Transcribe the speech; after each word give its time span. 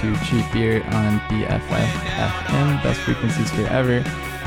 Cheap 0.00 0.50
Beer 0.50 0.82
on 0.94 1.20
BFF 1.28 2.82
best 2.82 3.00
frequencies 3.00 3.50
forever. 3.50 4.02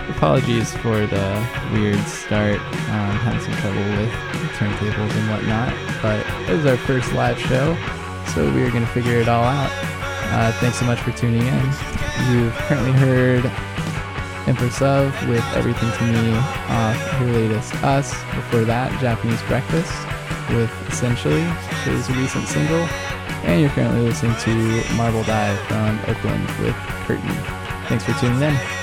Apologies 0.09 0.75
for 0.77 1.05
the 1.05 1.47
weird 1.71 1.99
start, 2.07 2.59
um, 2.89 3.13
had 3.21 3.39
some 3.39 3.53
trouble 3.61 3.85
with 4.01 4.11
turntables 4.57 5.11
and 5.15 5.29
whatnot, 5.29 5.71
but 6.01 6.25
it 6.49 6.55
was 6.55 6.65
our 6.65 6.75
first 6.75 7.13
live 7.13 7.39
show, 7.39 7.77
so 8.33 8.51
we 8.53 8.63
are 8.63 8.71
going 8.71 8.83
to 8.83 8.91
figure 8.91 9.19
it 9.19 9.29
all 9.29 9.43
out. 9.43 9.69
Uh, 10.33 10.51
thanks 10.53 10.79
so 10.79 10.85
much 10.85 10.99
for 11.01 11.11
tuning 11.11 11.45
in. 11.45 11.65
You've 12.31 12.53
currently 12.65 12.91
heard 12.93 13.45
Empress 14.47 14.81
of 14.81 15.13
with 15.29 15.45
Everything 15.53 15.91
to 15.91 16.03
Me 16.05 16.35
off 16.35 16.97
her 16.97 17.25
latest 17.27 17.75
Us. 17.83 18.11
Before 18.33 18.65
that, 18.65 18.99
Japanese 18.99 19.41
Breakfast 19.43 19.93
with 20.49 20.71
Essentially, 20.91 21.43
his 21.85 22.09
recent 22.09 22.47
single. 22.47 22.87
And 23.43 23.61
you're 23.61 23.69
currently 23.71 24.01
listening 24.01 24.35
to 24.37 24.93
Marbled 24.95 25.29
Eye 25.29 25.55
from 25.67 25.99
Oakland 26.07 26.49
with 26.59 26.75
Curtain. 27.05 27.29
Thanks 27.87 28.05
for 28.05 28.13
tuning 28.13 28.41
in. 28.41 28.82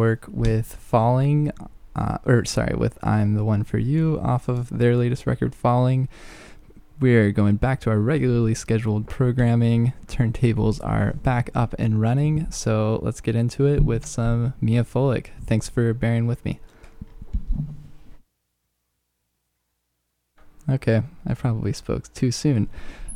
With 0.00 0.76
Falling, 0.76 1.52
uh, 1.94 2.16
or 2.24 2.46
sorry, 2.46 2.74
with 2.74 2.98
I'm 3.04 3.34
the 3.34 3.44
One 3.44 3.64
for 3.64 3.76
You 3.76 4.18
off 4.22 4.48
of 4.48 4.70
their 4.70 4.96
latest 4.96 5.26
record, 5.26 5.54
Falling. 5.54 6.08
We're 7.00 7.32
going 7.32 7.56
back 7.56 7.80
to 7.80 7.90
our 7.90 7.98
regularly 7.98 8.54
scheduled 8.54 9.06
programming. 9.08 9.92
Turntables 10.06 10.82
are 10.82 11.12
back 11.22 11.50
up 11.54 11.74
and 11.78 12.00
running, 12.00 12.50
so 12.50 12.98
let's 13.02 13.20
get 13.20 13.36
into 13.36 13.66
it 13.66 13.84
with 13.84 14.06
some 14.06 14.54
Miya 14.58 14.84
Folick. 14.84 15.26
Thanks 15.44 15.68
for 15.68 15.92
bearing 15.92 16.26
with 16.26 16.42
me. 16.46 16.60
Okay, 20.66 21.02
I 21.26 21.34
probably 21.34 21.74
spoke 21.74 22.10
too 22.14 22.30
soon. 22.30 22.70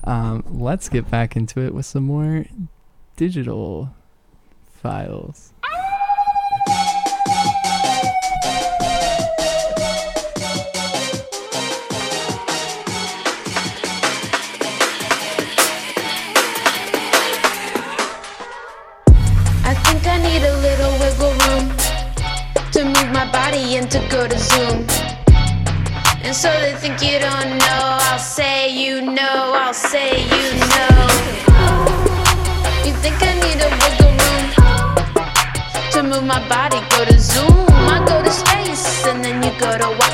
Um, 0.04 0.44
let's 0.50 0.90
get 0.90 1.10
back 1.10 1.34
into 1.34 1.62
it 1.62 1.72
with 1.72 1.86
some 1.86 2.04
more 2.04 2.44
digital 3.16 3.94
files. 4.70 5.54
So 26.34 26.50
they 26.60 26.74
think 26.74 27.00
you 27.00 27.20
don't 27.20 27.58
know. 27.58 27.98
I'll 28.10 28.18
say 28.18 28.68
you 28.68 29.00
know, 29.00 29.52
I'll 29.54 29.72
say 29.72 30.22
you 30.22 30.46
know. 30.74 30.98
You 32.84 32.92
think 33.02 33.22
I 33.22 33.32
need 33.44 33.60
a 33.62 33.70
wiggle 33.80 34.14
room 34.20 34.46
to 35.92 36.02
move 36.02 36.24
my 36.24 36.40
body? 36.48 36.80
Go 36.90 37.04
to 37.04 37.18
Zoom, 37.20 37.66
I 37.68 38.04
go 38.06 38.20
to 38.20 38.32
space, 38.32 39.06
and 39.06 39.24
then 39.24 39.44
you 39.44 39.52
go 39.60 39.78
to 39.78 40.13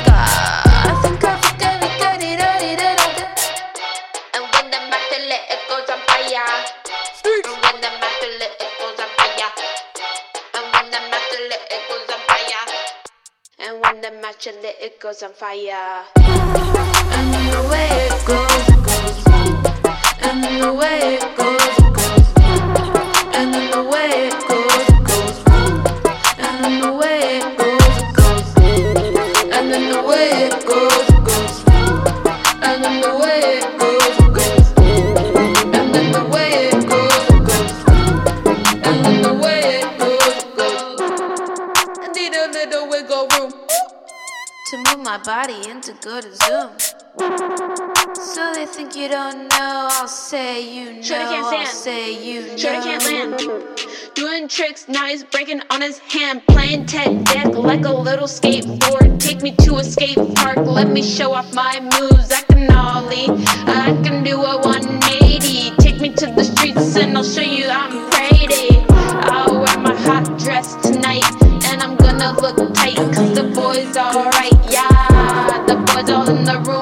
And 14.03 14.17
the 14.17 14.21
match 14.21 14.47
is 14.47 14.55
lit, 14.63 14.77
it 14.81 14.99
goes 14.99 15.21
on 15.21 15.31
fire. 15.33 16.05
And 16.15 17.33
the 17.53 17.67
way 17.69 17.87
it 18.07 18.25
goes, 18.25 18.67
goes. 18.81 19.27
And 20.23 20.43
the 20.43 20.73
way 20.73 21.17
it 21.17 21.37
goes, 21.37 21.77
goes. 21.93 22.27
And 23.35 23.53
the 23.53 23.89
way 23.91 24.29
it 24.29 24.47
goes. 24.47 24.60
Go 46.21 46.29
to 46.29 46.35
Zoom. 46.35 46.69
So 48.15 48.53
they 48.53 48.65
think 48.65 48.95
you 48.95 49.07
don't 49.07 49.49
know, 49.49 49.87
I'll 49.91 50.07
say 50.07 50.61
you 50.61 50.93
know, 50.93 51.01
can't 51.01 51.47
stand. 51.47 51.55
I'll 51.55 51.65
say 51.65 52.23
you 52.23 52.47
know. 52.47 52.57
Shorty 52.57 52.81
can't 52.81 53.05
land. 53.05 53.79
Doing 54.15 54.47
tricks, 54.47 54.87
now 54.87 55.05
he's 55.07 55.23
breaking 55.23 55.61
on 55.69 55.81
his 55.81 55.99
hand. 55.99 56.45
Playing 56.47 56.85
Ted 56.85 57.23
deck 57.25 57.55
like 57.55 57.85
a 57.85 57.93
little 57.93 58.27
skateboard. 58.27 59.19
Take 59.19 59.41
me 59.41 59.55
to 59.57 59.75
a 59.75 59.83
skate 59.83 60.17
park, 60.35 60.57
let 60.57 60.89
me 60.89 61.01
show 61.01 61.33
off 61.33 61.53
my 61.53 61.79
moves. 61.99 62.31
I 62.31 62.41
can 62.41 62.71
ollie, 62.71 63.27
I 63.67 63.99
can 64.03 64.23
do 64.23 64.41
a 64.41 64.59
180. 64.61 65.75
Take 65.77 65.99
me 66.01 66.09
to 66.15 66.27
the 66.27 66.43
streets 66.43 66.95
and 66.97 67.17
I'll 67.17 67.23
show 67.23 67.41
you 67.41 67.67
I'm 67.69 68.09
pretty. 68.11 68.77
I'll 69.29 69.61
wear 69.61 69.77
my 69.79 69.95
hot 69.95 70.37
dress 70.39 70.75
tonight 70.87 71.23
and 71.65 71.81
I'm 71.81 71.95
gonna 71.97 72.39
look 72.39 72.73
tight 72.75 72.95
cause 72.95 73.35
the 73.35 73.43
boys 73.55 73.97
alright, 73.97 74.71
yeah. 74.71 74.90
The 76.43 76.57
room, 76.57 76.80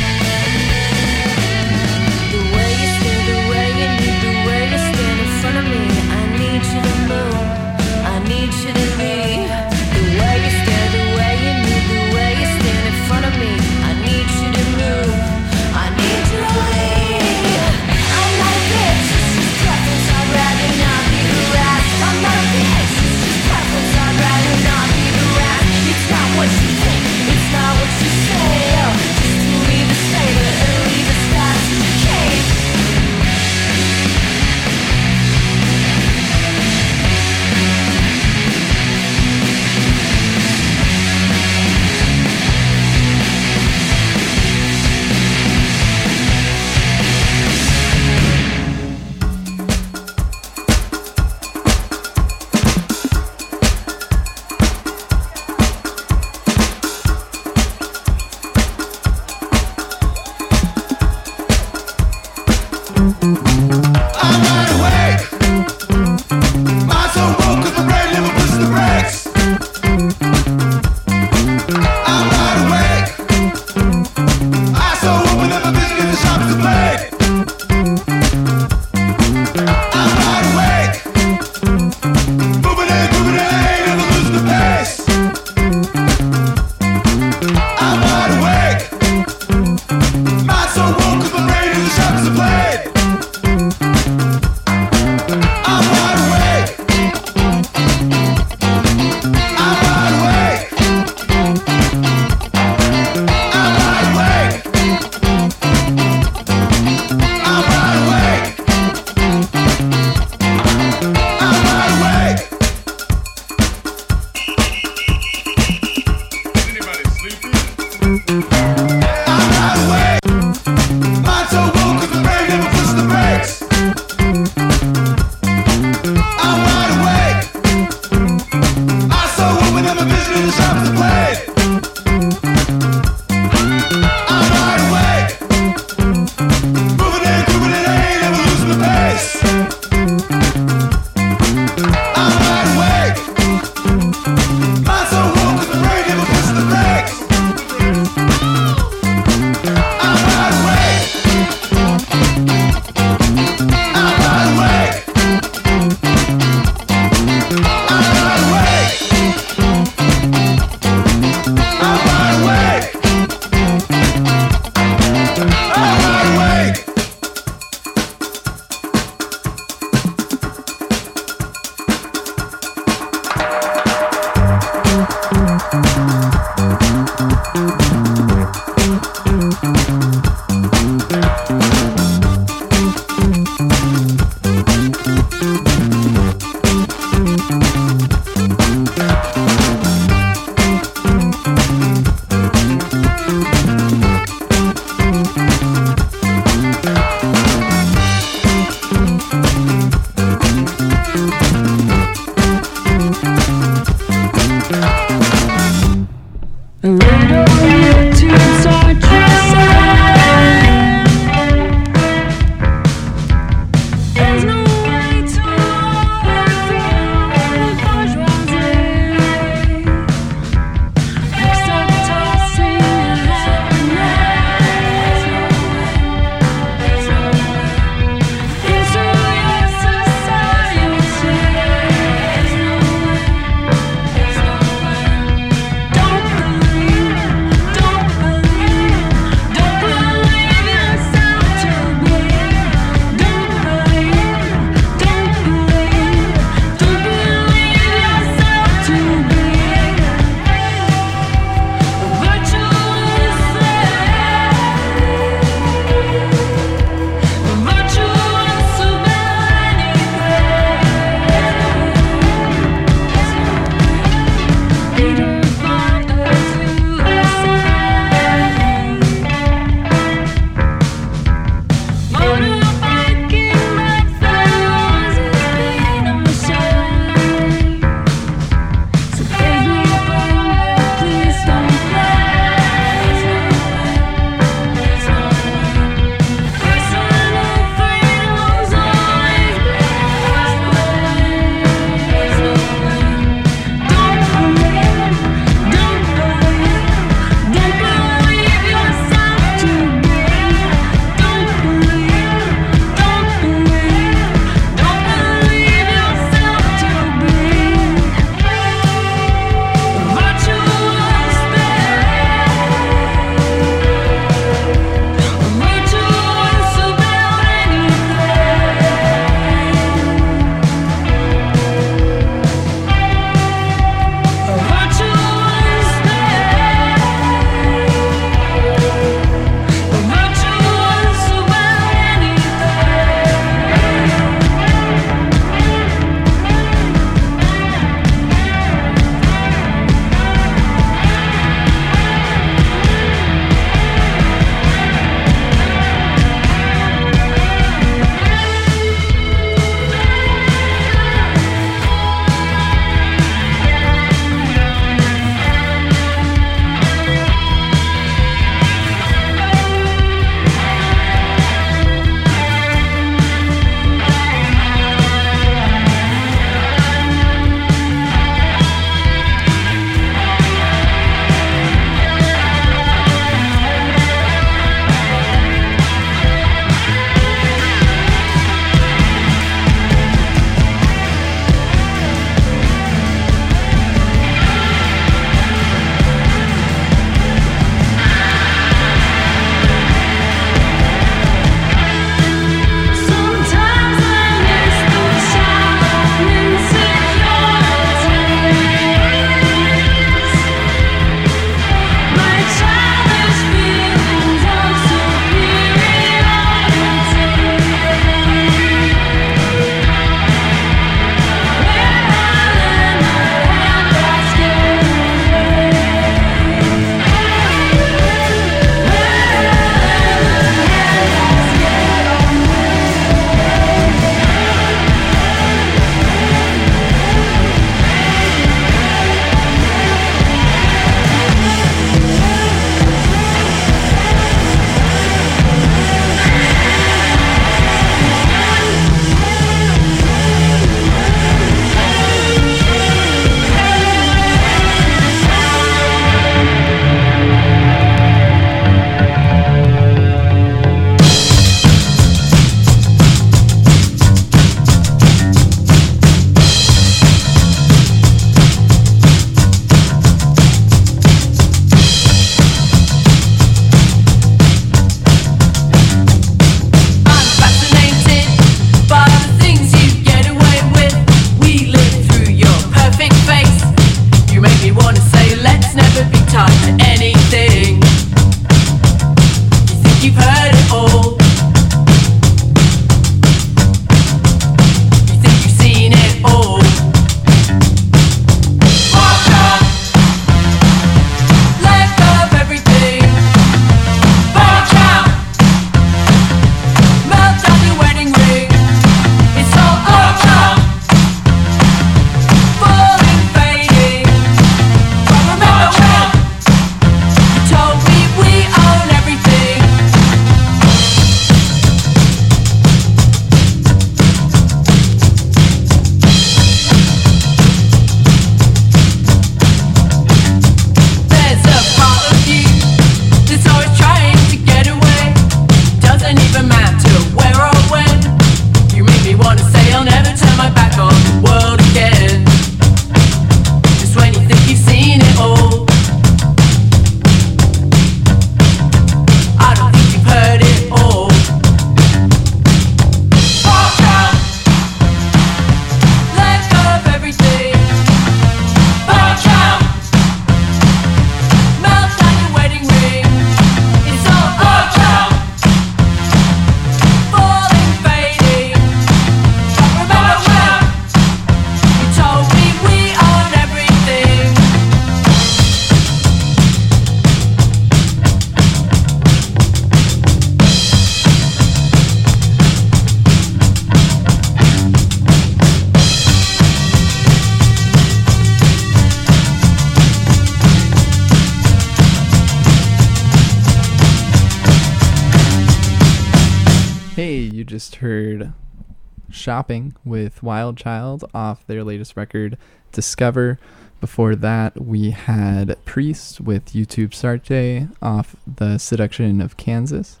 Shopping 589.20 589.74
with 589.84 590.22
Wild 590.22 590.56
Child 590.56 591.04
off 591.14 591.46
their 591.46 591.62
latest 591.62 591.96
record, 591.96 592.38
Discover. 592.72 593.38
Before 593.80 594.16
that, 594.16 594.60
we 594.60 594.90
had 594.90 595.62
Priest 595.64 596.20
with 596.20 596.52
YouTube 596.52 596.90
Sartre 596.90 597.70
off 597.82 598.16
the 598.26 598.58
Seduction 598.58 599.20
of 599.20 599.36
Kansas. 599.36 600.00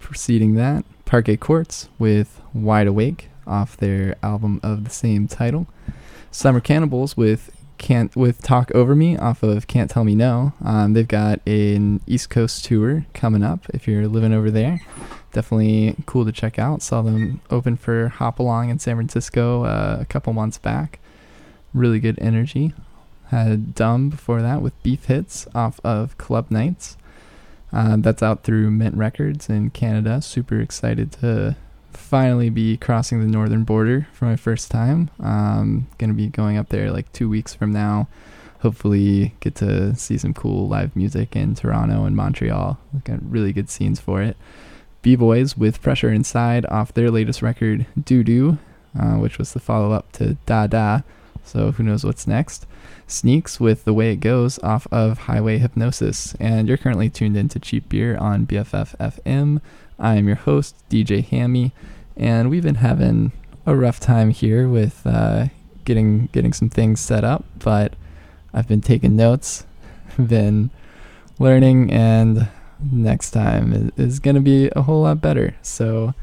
Preceding 0.00 0.54
that, 0.54 0.84
Parquet 1.04 1.36
Courts 1.36 1.88
with 1.98 2.40
Wide 2.52 2.86
Awake 2.86 3.28
off 3.46 3.76
their 3.76 4.16
album 4.22 4.60
of 4.62 4.84
the 4.84 4.90
same 4.90 5.28
title. 5.28 5.66
Summer 6.30 6.60
Cannibals 6.60 7.16
with 7.16 7.50
can't 7.82 8.14
with 8.16 8.40
Talk 8.40 8.70
Over 8.74 8.94
Me 8.94 9.16
off 9.18 9.42
of 9.42 9.66
Can't 9.66 9.90
Tell 9.90 10.04
Me 10.04 10.14
No. 10.14 10.54
Um, 10.64 10.94
they've 10.94 11.06
got 11.06 11.40
an 11.46 12.00
East 12.06 12.30
Coast 12.30 12.64
tour 12.64 13.04
coming 13.12 13.42
up 13.42 13.66
if 13.74 13.86
you're 13.86 14.08
living 14.08 14.32
over 14.32 14.50
there. 14.50 14.80
Definitely 15.32 15.96
cool 16.06 16.24
to 16.24 16.32
check 16.32 16.58
out. 16.58 16.80
Saw 16.80 17.02
them 17.02 17.40
open 17.50 17.76
for 17.76 18.08
Hop 18.08 18.38
Along 18.38 18.70
in 18.70 18.78
San 18.78 18.96
Francisco 18.96 19.64
uh, 19.64 19.98
a 20.00 20.04
couple 20.04 20.32
months 20.32 20.58
back. 20.58 21.00
Really 21.74 21.98
good 21.98 22.18
energy. 22.20 22.72
Had 23.28 23.74
Dumb 23.74 24.08
before 24.08 24.40
that 24.42 24.62
with 24.62 24.80
Beef 24.82 25.06
Hits 25.06 25.48
off 25.54 25.80
of 25.82 26.16
Club 26.18 26.50
Nites. 26.50 26.96
Uh, 27.72 27.96
that's 27.98 28.22
out 28.22 28.44
through 28.44 28.70
Mint 28.70 28.94
Records 28.94 29.48
in 29.48 29.70
Canada. 29.70 30.22
Super 30.22 30.60
excited 30.60 31.10
to 31.12 31.56
finally 32.12 32.50
be 32.50 32.76
crossing 32.76 33.20
the 33.22 33.26
northern 33.26 33.64
border 33.64 34.06
for 34.12 34.26
my 34.26 34.36
first 34.36 34.70
time. 34.70 35.08
Um, 35.18 35.86
gonna 35.96 36.12
be 36.12 36.26
going 36.26 36.58
up 36.58 36.68
there 36.68 36.92
like 36.92 37.10
two 37.14 37.26
weeks 37.26 37.54
from 37.54 37.72
now. 37.72 38.06
Hopefully, 38.60 39.34
get 39.40 39.54
to 39.56 39.96
see 39.96 40.18
some 40.18 40.34
cool 40.34 40.68
live 40.68 40.94
music 40.94 41.34
in 41.34 41.54
Toronto 41.54 42.04
and 42.04 42.14
Montreal. 42.14 42.78
Got 43.04 43.30
really 43.32 43.54
good 43.54 43.70
scenes 43.70 43.98
for 43.98 44.20
it. 44.20 44.36
B 45.00 45.16
Boys 45.16 45.56
with 45.56 45.80
Pressure 45.80 46.12
Inside 46.12 46.66
off 46.66 46.92
their 46.92 47.10
latest 47.10 47.40
record, 47.40 47.86
Dudu, 47.98 48.58
uh, 48.94 49.14
which 49.14 49.38
was 49.38 49.54
the 49.54 49.58
follow 49.58 49.92
up 49.92 50.12
to 50.12 50.34
Dada. 50.44 51.04
So 51.44 51.72
who 51.72 51.82
knows 51.82 52.04
what's 52.04 52.26
next? 52.26 52.66
Sneaks 53.06 53.58
with 53.58 53.84
The 53.84 53.94
Way 53.94 54.12
It 54.12 54.16
Goes 54.16 54.58
off 54.58 54.86
of 54.92 55.20
Highway 55.20 55.56
Hypnosis. 55.56 56.34
And 56.38 56.68
you're 56.68 56.76
currently 56.76 57.08
tuned 57.08 57.38
into 57.38 57.58
Cheap 57.58 57.88
Beer 57.88 58.18
on 58.18 58.46
BFF.FM. 58.46 59.62
I 59.98 60.16
am 60.16 60.26
your 60.26 60.36
host, 60.36 60.76
DJ 60.90 61.24
Hammy, 61.24 61.72
and 62.16 62.50
we've 62.50 62.62
been 62.62 62.76
having 62.76 63.32
a 63.66 63.76
rough 63.76 64.00
time 64.00 64.30
here 64.30 64.68
with 64.68 65.06
uh, 65.06 65.46
getting 65.84 66.26
getting 66.32 66.52
some 66.52 66.68
things 66.68 67.00
set 67.00 67.24
up, 67.24 67.44
but 67.58 67.94
I've 68.52 68.68
been 68.68 68.80
taking 68.80 69.16
notes, 69.16 69.64
been 70.18 70.70
learning, 71.38 71.92
and 71.92 72.48
next 72.90 73.30
time 73.30 73.92
is, 73.96 74.18
going 74.18 74.34
to 74.34 74.40
be 74.40 74.70
a 74.74 74.82
whole 74.82 75.02
lot 75.02 75.20
better. 75.20 75.54
So 75.62 76.14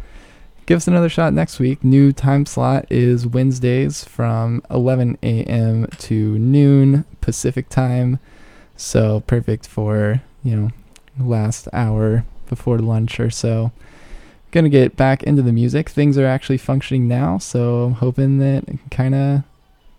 give 0.65 0.77
us 0.77 0.87
another 0.87 1.09
shot 1.09 1.33
next 1.33 1.59
week. 1.59 1.83
New 1.83 2.11
time 2.11 2.45
slot 2.45 2.85
is 2.89 3.25
Wednesdays 3.25 4.03
from 4.03 4.61
11 4.69 5.17
a.m. 5.23 5.87
to 5.99 6.37
noon 6.37 7.05
Pacific 7.21 7.69
time. 7.69 8.19
So 8.75 9.21
perfect 9.21 9.67
for, 9.67 10.21
you 10.43 10.55
know, 10.55 10.69
last 11.19 11.67
hour 11.73 12.25
before 12.47 12.79
lunch 12.79 13.19
or 13.19 13.29
so. 13.29 13.71
Gonna 14.51 14.69
get 14.69 14.97
back 14.97 15.21
into 15.23 15.41
the 15.41 15.53
music. 15.53 15.89
Things 15.89 16.17
are 16.17 16.25
actually 16.25 16.57
functioning 16.57 17.07
now, 17.07 17.37
so 17.37 17.83
I'm 17.83 17.93
hoping 17.93 18.39
that 18.39 18.65
kind 18.89 19.13
of 19.13 19.43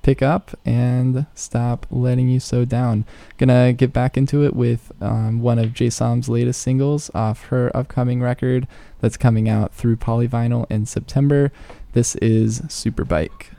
pick 0.02 0.22
up 0.22 0.58
and 0.64 1.26
stop 1.34 1.86
letting 1.90 2.28
you 2.28 2.40
so 2.40 2.64
down. 2.64 3.04
Gonna 3.38 3.72
get 3.72 3.92
back 3.92 4.16
into 4.16 4.44
it 4.44 4.56
with 4.56 4.90
um, 5.00 5.40
one 5.40 5.58
of 5.58 5.76
Som's 5.92 6.28
latest 6.28 6.62
singles 6.62 7.10
off 7.14 7.46
her 7.46 7.74
upcoming 7.76 8.20
record 8.20 8.66
that's 9.00 9.16
coming 9.16 9.48
out 9.48 9.72
through 9.72 9.96
Polyvinyl 9.96 10.66
in 10.70 10.84
September. 10.84 11.52
This 11.92 12.16
is 12.16 12.62
Superbike. 12.62 13.52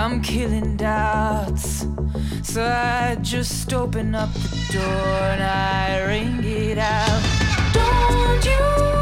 I'm 0.00 0.22
killing 0.22 0.78
doubts. 0.78 1.86
So 2.42 2.64
I 2.64 3.18
just 3.20 3.70
open 3.74 4.14
up 4.14 4.32
the 4.32 4.72
door 4.72 4.82
and 4.82 5.42
I 5.42 6.06
ring 6.06 6.40
it 6.42 6.78
out. 6.78 7.22
Don't 7.74 8.44
you? 8.46 8.99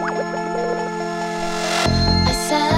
I 0.00 0.04
said 2.32 2.77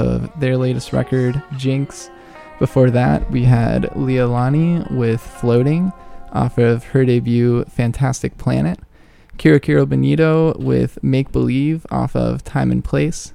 of 0.00 0.28
their 0.40 0.56
latest 0.56 0.92
record, 0.92 1.40
Jinx. 1.56 2.10
Before 2.58 2.90
that, 2.90 3.30
we 3.30 3.44
had 3.44 3.84
Lealani 3.90 4.90
with 4.90 5.20
Floating 5.20 5.92
off 6.32 6.58
of 6.58 6.84
her 6.84 7.04
debut, 7.04 7.64
Fantastic 7.66 8.36
Planet. 8.38 8.80
Kero 9.38 9.60
Kero 9.60 9.88
Bonito 9.88 10.58
with 10.58 11.02
Make 11.02 11.32
Believe 11.32 11.86
off 11.90 12.16
of 12.16 12.42
Time 12.44 12.70
and 12.70 12.84
Place. 12.84 13.32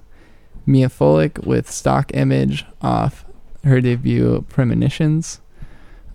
Miya 0.65 0.89
Folick 0.89 1.45
with 1.45 1.69
Stock 1.71 2.11
Image 2.13 2.65
off 2.81 3.25
her 3.63 3.81
debut, 3.81 4.45
Premonitions. 4.49 5.41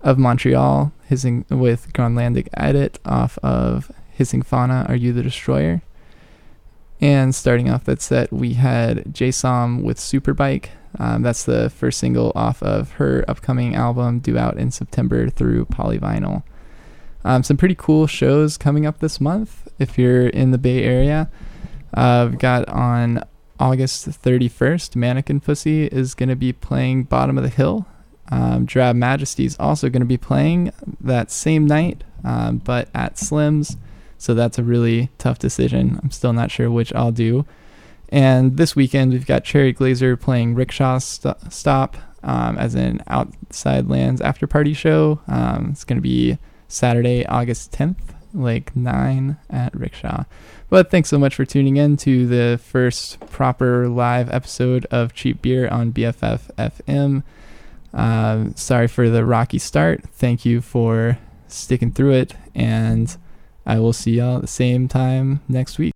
Of 0.02 0.16
Montreal, 0.16 0.92
hissing 1.08 1.44
with 1.50 1.92
Gronlandic 1.92 2.48
Edit 2.54 2.98
off 3.04 3.38
of 3.42 3.92
Hissing 4.12 4.42
Fauna, 4.42 4.86
Are 4.88 4.96
You 4.96 5.12
the 5.12 5.22
Destroyer? 5.22 5.82
And 7.00 7.34
starting 7.34 7.70
off 7.70 7.84
that 7.84 8.02
set, 8.02 8.32
we 8.32 8.54
had 8.54 9.14
Jay 9.14 9.30
Som 9.30 9.82
with 9.82 9.98
Superbike. 9.98 10.68
Um, 10.98 11.22
that's 11.22 11.44
the 11.44 11.70
first 11.70 11.98
single 11.98 12.32
off 12.34 12.62
of 12.62 12.92
her 12.92 13.24
upcoming 13.28 13.74
album, 13.74 14.18
due 14.18 14.36
out 14.36 14.58
in 14.58 14.70
September 14.70 15.30
through 15.30 15.66
Polyvinyl. 15.66 16.42
Um, 17.24 17.42
some 17.42 17.56
pretty 17.56 17.74
cool 17.74 18.06
shows 18.06 18.56
coming 18.56 18.86
up 18.86 18.98
this 18.98 19.20
month 19.20 19.68
if 19.78 19.98
you're 19.98 20.28
in 20.28 20.50
the 20.50 20.58
Bay 20.58 20.82
Area. 20.82 21.30
Uh, 21.94 22.28
we've 22.30 22.38
got 22.38 22.68
on 22.68 23.24
August 23.58 24.08
31st, 24.08 24.96
Mannequin 24.96 25.40
Pussy 25.40 25.86
is 25.86 26.14
going 26.14 26.28
to 26.28 26.36
be 26.36 26.52
playing 26.52 27.04
Bottom 27.04 27.36
of 27.36 27.44
the 27.44 27.50
Hill. 27.50 27.86
Um, 28.30 28.64
Drab 28.64 28.96
Majesty 28.96 29.44
is 29.44 29.56
also 29.58 29.88
going 29.90 30.00
to 30.00 30.06
be 30.06 30.16
playing 30.16 30.72
that 31.00 31.30
same 31.30 31.66
night, 31.66 32.04
um, 32.24 32.58
but 32.58 32.88
at 32.94 33.18
Slim's. 33.18 33.76
So 34.20 34.34
that's 34.34 34.58
a 34.58 34.62
really 34.62 35.08
tough 35.16 35.38
decision. 35.38 35.98
I'm 36.02 36.10
still 36.10 36.34
not 36.34 36.50
sure 36.50 36.70
which 36.70 36.92
I'll 36.92 37.10
do. 37.10 37.46
And 38.10 38.58
this 38.58 38.76
weekend, 38.76 39.12
we've 39.12 39.26
got 39.26 39.44
Cherry 39.44 39.72
Glazerr 39.72 40.20
playing 40.20 40.54
Rickshaw 40.54 40.98
St- 40.98 41.50
Stop 41.50 41.96
um, 42.22 42.58
as 42.58 42.74
an 42.74 43.02
Outside 43.06 43.88
Lands 43.88 44.20
after 44.20 44.46
party 44.46 44.74
show. 44.74 45.20
Um, 45.26 45.68
it's 45.70 45.84
going 45.84 45.96
to 45.96 46.02
be 46.02 46.36
Saturday, 46.68 47.24
August 47.24 47.72
10th, 47.72 48.14
like 48.34 48.76
9 48.76 49.38
at 49.48 49.74
Rickshaw. 49.74 50.24
But 50.68 50.90
thanks 50.90 51.08
so 51.08 51.18
much 51.18 51.34
for 51.34 51.46
tuning 51.46 51.78
in 51.78 51.96
to 51.98 52.26
the 52.26 52.60
first 52.62 53.20
proper 53.30 53.88
live 53.88 54.28
episode 54.28 54.84
of 54.90 55.14
Cheap 55.14 55.40
Beer 55.40 55.66
on 55.66 55.94
BFF.FM. 55.94 57.22
Uh, 57.94 58.44
sorry 58.54 58.86
for 58.86 59.08
the 59.08 59.24
rocky 59.24 59.58
start. 59.58 60.02
Thank 60.10 60.44
you 60.44 60.60
for 60.60 61.16
sticking 61.48 61.90
through 61.90 62.12
it. 62.12 62.34
And 62.54 63.16
I 63.70 63.78
will 63.78 63.92
see 63.92 64.16
y'all 64.16 64.34
at 64.34 64.40
the 64.42 64.48
same 64.48 64.88
time 64.88 65.42
next 65.48 65.78
week. 65.78 65.88